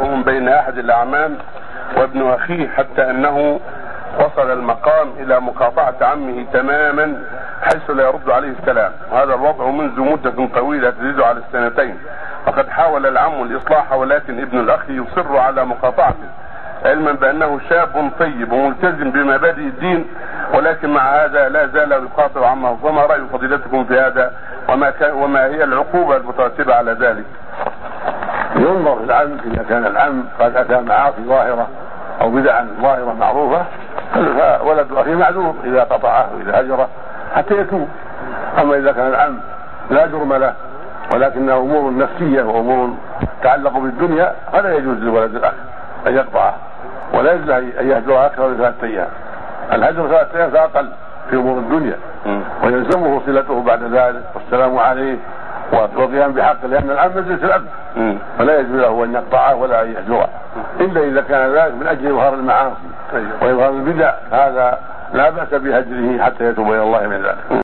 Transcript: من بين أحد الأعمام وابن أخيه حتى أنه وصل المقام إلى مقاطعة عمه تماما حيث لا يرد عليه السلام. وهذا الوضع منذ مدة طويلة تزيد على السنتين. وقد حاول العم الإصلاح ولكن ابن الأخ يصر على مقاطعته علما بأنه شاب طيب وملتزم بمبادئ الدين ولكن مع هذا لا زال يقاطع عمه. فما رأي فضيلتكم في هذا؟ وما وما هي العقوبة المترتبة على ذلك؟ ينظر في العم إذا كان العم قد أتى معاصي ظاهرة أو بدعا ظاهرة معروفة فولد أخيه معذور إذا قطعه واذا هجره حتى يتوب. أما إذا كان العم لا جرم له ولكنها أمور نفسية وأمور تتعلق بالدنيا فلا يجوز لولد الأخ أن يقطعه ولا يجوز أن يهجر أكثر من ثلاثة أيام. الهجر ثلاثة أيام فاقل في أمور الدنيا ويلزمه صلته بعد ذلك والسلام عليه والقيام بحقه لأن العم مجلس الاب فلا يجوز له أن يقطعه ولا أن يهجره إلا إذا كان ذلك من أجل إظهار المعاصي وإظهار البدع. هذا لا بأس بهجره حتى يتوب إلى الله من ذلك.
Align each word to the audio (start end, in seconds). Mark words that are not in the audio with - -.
من 0.00 0.22
بين 0.22 0.48
أحد 0.48 0.78
الأعمام 0.78 1.36
وابن 1.96 2.30
أخيه 2.30 2.68
حتى 2.68 3.10
أنه 3.10 3.60
وصل 4.18 4.50
المقام 4.50 5.08
إلى 5.20 5.40
مقاطعة 5.40 5.94
عمه 6.00 6.46
تماما 6.52 7.22
حيث 7.62 7.90
لا 7.90 8.02
يرد 8.02 8.30
عليه 8.30 8.48
السلام. 8.60 8.92
وهذا 9.12 9.34
الوضع 9.34 9.70
منذ 9.70 10.00
مدة 10.00 10.48
طويلة 10.54 10.90
تزيد 10.90 11.20
على 11.20 11.38
السنتين. 11.38 11.98
وقد 12.46 12.68
حاول 12.68 13.06
العم 13.06 13.42
الإصلاح 13.42 13.92
ولكن 13.92 14.40
ابن 14.40 14.60
الأخ 14.60 14.80
يصر 14.88 15.36
على 15.36 15.64
مقاطعته 15.64 16.28
علما 16.84 17.12
بأنه 17.12 17.60
شاب 17.70 18.10
طيب 18.18 18.52
وملتزم 18.52 19.10
بمبادئ 19.10 19.60
الدين 19.60 20.06
ولكن 20.54 20.90
مع 20.90 21.24
هذا 21.24 21.48
لا 21.48 21.66
زال 21.66 21.92
يقاطع 21.92 22.50
عمه. 22.50 22.76
فما 22.76 23.06
رأي 23.06 23.20
فضيلتكم 23.32 23.84
في 23.84 24.00
هذا؟ 24.00 24.32
وما 24.68 24.92
وما 25.12 25.46
هي 25.46 25.64
العقوبة 25.64 26.16
المترتبة 26.16 26.74
على 26.74 26.92
ذلك؟ 26.92 27.24
ينظر 28.56 28.96
في 28.96 29.04
العم 29.04 29.36
إذا 29.44 29.62
كان 29.68 29.86
العم 29.86 30.24
قد 30.40 30.56
أتى 30.56 30.80
معاصي 30.80 31.24
ظاهرة 31.28 31.68
أو 32.20 32.30
بدعا 32.30 32.68
ظاهرة 32.82 33.16
معروفة 33.20 33.64
فولد 34.58 34.92
أخيه 34.92 35.14
معذور 35.14 35.54
إذا 35.64 35.84
قطعه 35.84 36.28
واذا 36.36 36.60
هجره 36.60 36.88
حتى 37.34 37.54
يتوب. 37.54 37.88
أما 38.58 38.76
إذا 38.76 38.92
كان 38.92 39.06
العم 39.08 39.38
لا 39.90 40.06
جرم 40.06 40.34
له 40.34 40.54
ولكنها 41.14 41.56
أمور 41.56 41.96
نفسية 41.96 42.42
وأمور 42.42 42.90
تتعلق 43.40 43.78
بالدنيا 43.78 44.32
فلا 44.52 44.74
يجوز 44.74 44.98
لولد 44.98 45.34
الأخ 45.34 45.54
أن 46.06 46.14
يقطعه 46.14 46.54
ولا 47.14 47.32
يجوز 47.32 47.50
أن 47.50 47.90
يهجر 47.90 48.26
أكثر 48.26 48.48
من 48.48 48.56
ثلاثة 48.56 48.86
أيام. 48.86 49.08
الهجر 49.72 50.08
ثلاثة 50.08 50.38
أيام 50.38 50.50
فاقل 50.50 50.88
في 51.30 51.36
أمور 51.36 51.58
الدنيا 51.58 51.96
ويلزمه 52.64 53.20
صلته 53.26 53.62
بعد 53.62 53.82
ذلك 53.82 54.22
والسلام 54.34 54.78
عليه 54.78 55.16
والقيام 55.72 56.32
بحقه 56.32 56.66
لأن 56.68 56.90
العم 56.90 57.10
مجلس 57.16 57.44
الاب 57.44 57.64
فلا 58.38 58.60
يجوز 58.60 58.80
له 58.80 59.04
أن 59.04 59.14
يقطعه 59.14 59.54
ولا 59.54 59.82
أن 59.82 59.92
يهجره 59.92 60.28
إلا 60.80 61.00
إذا 61.00 61.20
كان 61.20 61.52
ذلك 61.52 61.74
من 61.74 61.86
أجل 61.86 62.10
إظهار 62.10 62.34
المعاصي 62.34 62.76
وإظهار 63.42 63.70
البدع. 63.70 64.12
هذا 64.32 64.78
لا 65.14 65.30
بأس 65.30 65.54
بهجره 65.54 66.22
حتى 66.22 66.44
يتوب 66.44 66.68
إلى 66.68 66.82
الله 66.82 67.06
من 67.06 67.22
ذلك. 67.22 67.60